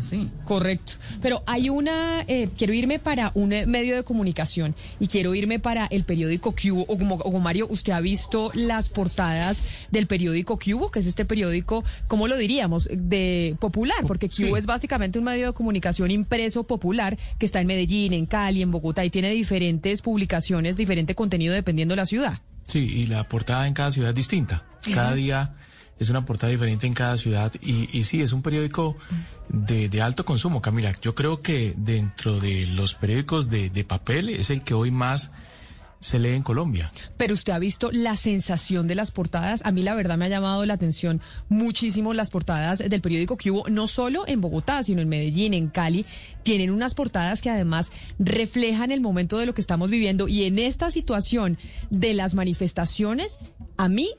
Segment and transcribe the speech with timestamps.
[0.00, 0.28] Sí.
[0.44, 0.94] Correcto.
[1.22, 5.58] Pero hay una, eh, quiero irme para un eh, medio de comunicación y quiero irme
[5.58, 6.82] para el periódico Cubo.
[6.88, 11.06] O como, o como Mario, usted ha visto las portadas del periódico Cubo, que es
[11.06, 12.88] este periódico, ¿cómo lo diríamos?
[12.92, 14.58] De popular, porque Cubo Sí.
[14.58, 18.70] es básicamente un medio de comunicación impreso popular que está en Medellín, en Cali, en
[18.70, 22.40] Bogotá y tiene diferentes publicaciones, diferente contenido dependiendo de la ciudad.
[22.64, 24.64] Sí, y la portada en cada ciudad es distinta.
[24.92, 25.54] Cada día
[25.98, 28.96] es una portada diferente en cada ciudad y, y sí, es un periódico
[29.48, 30.92] de, de alto consumo, Camila.
[31.00, 35.30] Yo creo que dentro de los periódicos de, de papel es el que hoy más
[36.04, 36.92] se lee en Colombia.
[37.16, 39.64] Pero usted ha visto la sensación de las portadas.
[39.64, 43.50] A mí la verdad me ha llamado la atención muchísimo las portadas del periódico que
[43.50, 46.04] hubo, no solo en Bogotá, sino en Medellín, en Cali.
[46.42, 50.28] Tienen unas portadas que además reflejan el momento de lo que estamos viviendo.
[50.28, 51.56] Y en esta situación
[51.88, 53.38] de las manifestaciones,
[53.78, 54.10] a mí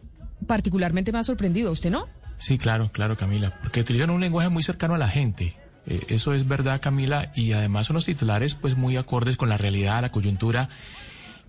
[0.46, 1.70] particularmente me ha sorprendido.
[1.70, 2.08] ¿A ¿Usted no?
[2.38, 5.56] Sí, claro, claro, Camila, porque utilizan un lenguaje muy cercano a la gente.
[5.88, 9.58] Eh, eso es verdad, Camila, y además son los titulares pues muy acordes con la
[9.58, 10.70] realidad, la coyuntura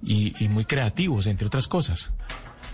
[0.03, 2.13] y muy creativos, entre otras cosas.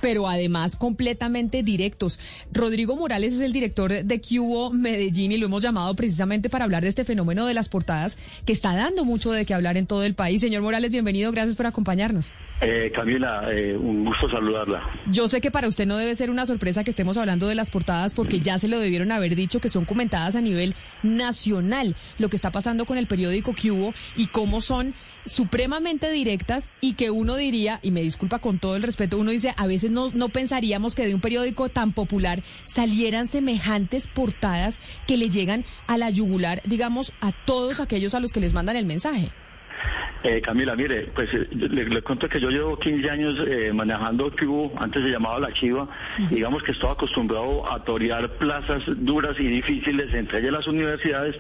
[0.02, 2.20] Pero además completamente directos.
[2.52, 6.82] Rodrigo Morales es el director de Cubo Medellín y lo hemos llamado precisamente para hablar
[6.82, 10.02] de este fenómeno de las portadas que está dando mucho de qué hablar en todo
[10.02, 10.42] el país.
[10.42, 12.30] Señor Morales, bienvenido, gracias por acompañarnos.
[12.60, 14.88] Eh, Camila, eh, un gusto saludarla.
[15.10, 17.70] Yo sé que para usted no debe ser una sorpresa que estemos hablando de las
[17.70, 22.28] portadas porque ya se lo debieron haber dicho que son comentadas a nivel nacional lo
[22.28, 24.94] que está pasando con el periódico Cubo y cómo son
[25.26, 29.54] supremamente directas y que uno diría, y me disculpa con todo el respeto, uno dice,
[29.56, 35.16] a veces no, no pensaríamos que de un periódico tan popular salieran semejantes portadas que
[35.16, 38.86] le llegan a la yugular, digamos, a todos aquellos a los que les mandan el
[38.86, 39.30] mensaje.
[40.24, 43.72] Eh, Camila, mire, pues eh, yo le, le cuento que yo llevo 15 años eh,
[43.72, 45.88] manejando Cubo, antes se llamaba La Chiva,
[46.30, 51.36] digamos que estaba acostumbrado a torear plazas duras y difíciles, entre ellas las universidades,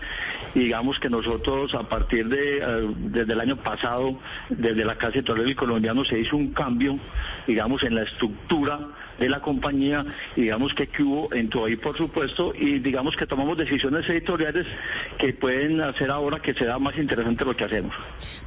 [0.54, 2.62] y digamos que nosotros a partir de, eh,
[2.96, 6.98] desde el año pasado, desde la Casa Editorial del Colombiano se hizo un cambio,
[7.46, 8.80] digamos, en la estructura
[9.18, 10.04] de la compañía,
[10.34, 14.66] y digamos que Cubo entró ahí por supuesto, y digamos que tomamos decisiones editoriales
[15.18, 17.94] que pueden hacer ahora que sea más interesante lo que hacemos.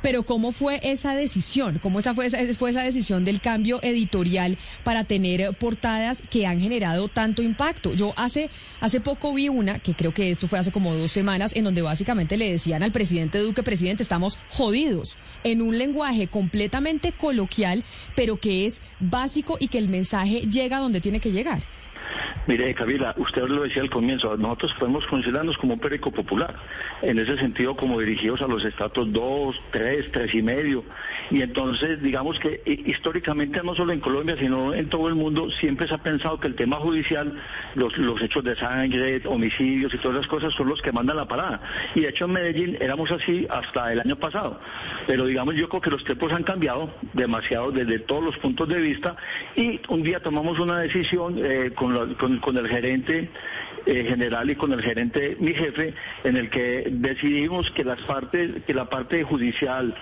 [0.02, 1.80] Pero ¿cómo fue esa decisión?
[1.82, 6.60] ¿Cómo esa fue, esa fue esa decisión del cambio editorial para tener portadas que han
[6.60, 7.94] generado tanto impacto?
[7.94, 8.50] Yo hace,
[8.82, 11.82] hace poco vi una, que creo que esto fue hace como dos semanas, en donde
[11.82, 17.84] básicamente le decían al presidente Duque, presidente, estamos jodidos, en un lenguaje completamente coloquial,
[18.16, 21.64] pero que es básico y que el mensaje llega donde tiene que llegar.
[22.48, 26.54] Mire, Camila, usted lo decía al comienzo, nosotros podemos considerarnos como un periódico popular,
[27.02, 30.84] en ese sentido como dirigidos a los estratos 2, 3, 3 y medio,
[31.32, 35.50] y entonces digamos que eh, históricamente no solo en Colombia, sino en todo el mundo,
[35.60, 37.34] siempre se ha pensado que el tema judicial,
[37.74, 41.28] los, los hechos de sangre, homicidios y todas esas cosas son los que mandan la
[41.28, 41.60] parada,
[41.96, 44.60] y de hecho en Medellín éramos así hasta el año pasado,
[45.08, 48.80] pero digamos yo creo que los tiempos han cambiado demasiado desde todos los puntos de
[48.82, 49.16] vista,
[49.56, 53.30] y un día tomamos una decisión eh, con, la- con- con el gerente
[53.86, 58.64] eh, general y con el gerente, mi jefe, en el que decidimos que las partes,
[58.66, 59.96] que la parte judicial,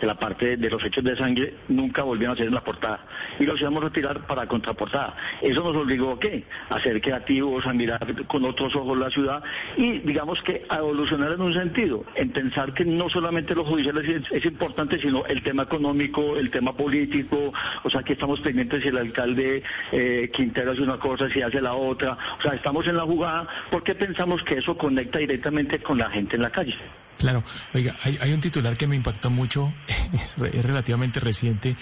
[0.00, 3.00] que la parte de los hechos de sangre nunca volvieron a ser en la portada
[3.38, 5.16] y los íbamos a retirar para contraportada.
[5.40, 6.44] Eso nos obligó a qué?
[6.70, 9.42] A ser creativos, a mirar con otros ojos la ciudad
[9.76, 13.98] y digamos que a evolucionar en un sentido, en pensar que no solamente lo judicial
[14.04, 17.52] es, es importante, sino el tema económico, el tema político,
[17.82, 21.60] o sea que estamos pendientes si el alcalde eh, Quintero hace una cosa, si hace
[21.60, 25.98] la otra, o sea, estamos en la jugada porque pensamos que eso conecta directamente con
[25.98, 26.76] la gente en la calle.
[27.18, 27.42] Claro,
[27.74, 29.72] oiga, hay, hay un titular que me impactó mucho,
[30.12, 31.76] es, re- es relativamente reciente.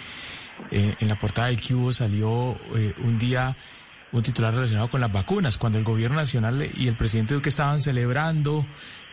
[0.70, 3.56] Eh, en la portada del Cubo salió eh, un día
[4.12, 7.80] un titular relacionado con las vacunas, cuando el gobierno nacional y el presidente Duque estaban
[7.80, 8.64] celebrando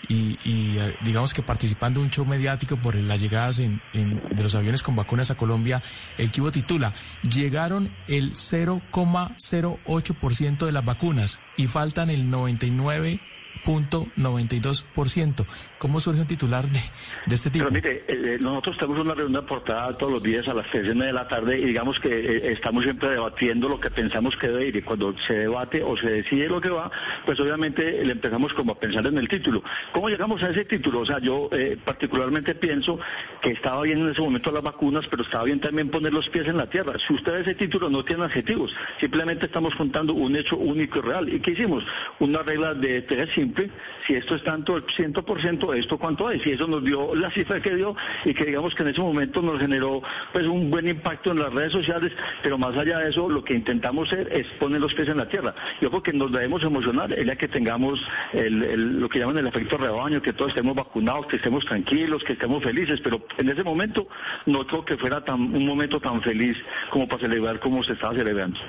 [0.07, 4.43] y, y, eh, digamos que participando un show mediático por las llegadas en- en- de
[4.43, 5.81] los aviones con vacunas a Colombia,
[6.19, 13.19] el Cubo titula, llegaron el 0,08% de las vacunas y faltan el 99
[13.65, 15.45] 0.92%.
[15.81, 16.79] ¿Cómo surge un titular de,
[17.25, 17.65] de este tipo?
[17.67, 20.95] Pero mire, eh, nosotros tenemos una reunión de portada todos los días a las 3
[20.95, 24.67] de la tarde y digamos que eh, estamos siempre debatiendo lo que pensamos que debe
[24.67, 26.91] ir y cuando se debate o se decide lo que va,
[27.25, 29.63] pues obviamente le empezamos como a pensar en el título.
[29.91, 30.99] ¿Cómo llegamos a ese título?
[30.99, 32.99] O sea, yo eh, particularmente pienso
[33.41, 36.47] que estaba bien en ese momento las vacunas, pero estaba bien también poner los pies
[36.47, 36.93] en la tierra.
[37.07, 41.33] Si ustedes ese título no tienen adjetivos, simplemente estamos contando un hecho único y real.
[41.33, 41.83] ¿Y qué hicimos?
[42.19, 43.71] Una regla de tres simple,
[44.05, 46.45] si esto es tanto el 100%, ¿esto cuánto es?
[46.45, 47.95] Y eso nos dio la cifra que dio
[48.25, 50.01] y que digamos que en ese momento nos generó
[50.33, 52.11] pues un buen impacto en las redes sociales,
[52.43, 55.27] pero más allá de eso, lo que intentamos hacer es poner los pies en la
[55.27, 55.53] tierra.
[55.81, 57.99] Yo creo que nos debemos emocionar el día que tengamos
[58.33, 62.63] lo que llaman el efecto rebaño, que todos estemos vacunados, que estemos tranquilos, que estemos
[62.63, 64.07] felices, pero en ese momento
[64.45, 66.57] no creo que fuera tan, un momento tan feliz
[66.89, 68.59] como para celebrar como se estaba celebrando.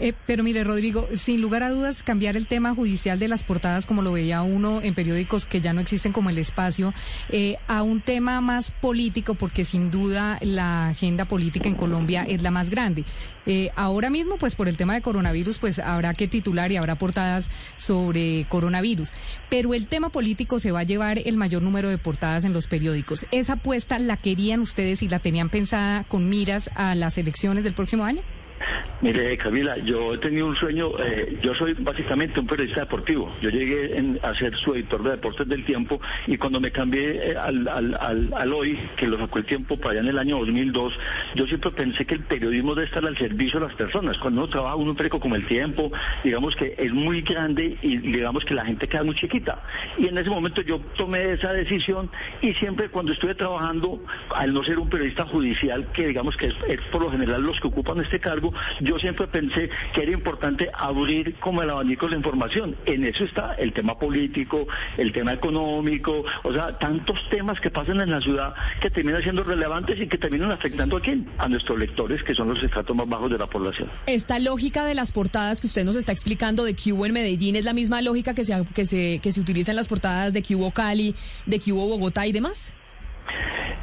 [0.00, 3.86] Eh, pero mire, Rodrigo, sin lugar a dudas, cambiar el tema judicial de las portadas,
[3.86, 6.94] como lo veía uno en periódicos que ya no existen como el espacio,
[7.30, 12.42] eh, a un tema más político, porque sin duda la agenda política en Colombia es
[12.42, 13.04] la más grande.
[13.46, 16.96] Eh, ahora mismo, pues por el tema de coronavirus, pues habrá que titular y habrá
[16.96, 19.12] portadas sobre coronavirus.
[19.50, 22.68] Pero el tema político se va a llevar el mayor número de portadas en los
[22.68, 23.26] periódicos.
[23.30, 27.72] ¿Esa apuesta la querían ustedes y la tenían pensada con miras a las elecciones del
[27.72, 28.20] próximo año?
[29.00, 33.32] Mire, Camila, yo he tenido un sueño, eh, yo soy básicamente un periodista deportivo.
[33.40, 37.36] Yo llegué a ser su editor de deportes del tiempo y cuando me cambié eh,
[37.36, 40.98] al, al, hoy, que lo sacó el tiempo para allá en el año 2002,
[41.36, 44.18] yo siempre pensé que el periodismo debe estar al servicio de las personas.
[44.18, 45.92] Cuando uno trabaja en un periódico como el tiempo,
[46.24, 49.62] digamos que es muy grande y digamos que la gente queda muy chiquita.
[49.96, 52.10] Y en ese momento yo tomé esa decisión
[52.42, 54.02] y siempre cuando estuve trabajando,
[54.34, 57.68] al no ser un periodista judicial, que digamos que es por lo general los que
[57.68, 58.47] ocupan este cargo,
[58.80, 62.76] yo siempre pensé que era importante abrir como el abanico la información.
[62.86, 64.66] En eso está el tema político,
[64.96, 69.42] el tema económico, o sea, tantos temas que pasan en la ciudad que terminan siendo
[69.42, 71.28] relevantes y que terminan afectando a quién?
[71.38, 73.90] A nuestros lectores, que son los estratos más bajos de la población.
[74.06, 77.64] Esta lógica de las portadas que usted nos está explicando de Cubo en Medellín es
[77.64, 80.70] la misma lógica que se, que se, que se utiliza en las portadas de Cubo
[80.70, 81.14] Cali,
[81.46, 82.74] de Cubo Bogotá y demás.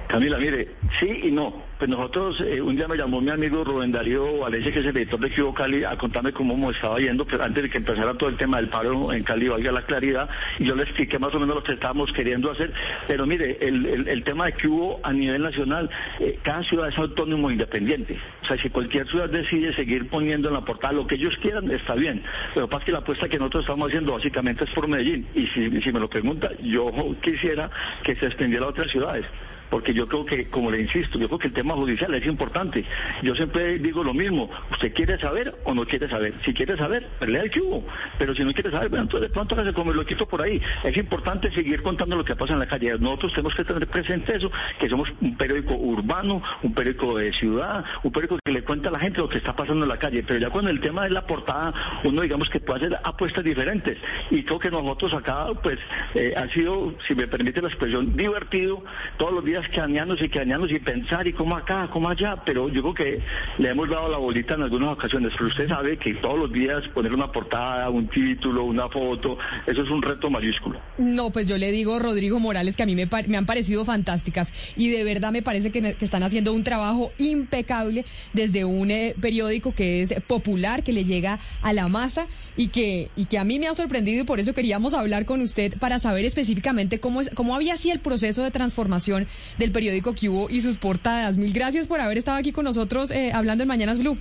[0.07, 0.67] Camila, mire,
[0.99, 1.65] sí y no.
[1.77, 4.95] Pues nosotros, eh, un día me llamó mi amigo Rubén Darío Valencia, que es el
[4.95, 8.29] editor de Cubo Cali, a contarme cómo estaba yendo, pero antes de que empezara todo
[8.29, 11.39] el tema del paro en Cali, valga la claridad, y yo le expliqué más o
[11.39, 12.71] menos lo que estábamos queriendo hacer.
[13.09, 17.53] Pero mire, el, tema de Cubo a nivel nacional, eh, cada ciudad es autónomo e
[17.53, 18.17] independiente.
[18.43, 21.69] O sea, si cualquier ciudad decide seguir poniendo en la portada lo que ellos quieran,
[21.71, 22.23] está bien.
[22.53, 25.27] Pero pasa que la apuesta que nosotros estamos haciendo básicamente es por Medellín.
[25.35, 26.89] Y si me lo pregunta, yo
[27.21, 27.69] quisiera
[28.01, 29.25] que se extendiera a otras ciudades
[29.69, 32.85] porque yo creo que, como le insisto, yo creo que el tema judicial es importante.
[33.23, 36.33] Yo siempre digo lo mismo, ¿usted quiere saber o no quiere saber?
[36.43, 37.85] Si quiere saber, pelea el que hubo,
[38.17, 40.61] pero si no quiere saber, bueno, entonces de pronto se come lo quito por ahí.
[40.83, 42.97] Es importante seguir contando lo que pasa en la calle.
[42.99, 47.83] Nosotros tenemos que tener presente eso, que somos un periódico urbano, un periódico de ciudad,
[48.03, 50.23] un periódico que le cuenta a la gente lo que está pasando en la calle,
[50.23, 51.73] pero ya con el tema de la portada,
[52.03, 53.97] uno digamos que puede hacer apuestas diferentes.
[54.29, 55.79] Y creo que nosotros acá, pues,
[56.13, 58.83] eh, ha sido, si me permite la expresión, divertido
[59.17, 62.81] todos los días que y que y pensar y como acá, como allá, pero yo
[62.81, 63.21] creo que
[63.57, 66.87] le hemos dado la bolita en algunas ocasiones, pero usted sabe que todos los días
[66.89, 70.79] poner una portada, un título, una foto, eso es un reto mayúsculo.
[70.97, 74.53] No, pues yo le digo, Rodrigo Morales, que a mí me, me han parecido fantásticas
[74.75, 79.73] y de verdad me parece que, están haciendo un trabajo impecable desde un eh, periódico
[79.73, 83.59] que es popular, que le llega a la masa y que, y que a mí
[83.59, 87.29] me ha sorprendido y por eso queríamos hablar con usted para saber específicamente cómo, es,
[87.31, 91.37] cómo había sido el proceso de transformación del periódico Cubo y sus portadas.
[91.37, 94.17] Mil gracias por haber estado aquí con nosotros eh, hablando en Mañanas Blue.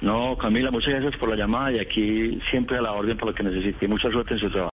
[0.00, 3.34] No, Camila, muchas gracias por la llamada y aquí siempre a la orden para lo
[3.34, 3.88] que necesite.
[3.88, 4.70] Mucha suerte en su trabajo.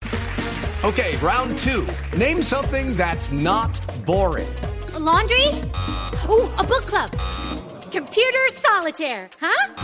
[0.84, 1.84] Okay, round two.
[2.16, 4.46] Name something that's not boring.
[4.98, 5.46] laundry?
[6.28, 7.10] Ooh, a book club.
[7.90, 9.74] Computer solitaire, huh?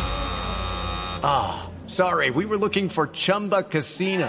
[1.22, 4.28] Ah, sorry, we were looking for Chumba Casino.